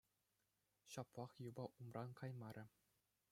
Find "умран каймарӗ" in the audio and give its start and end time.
1.83-2.65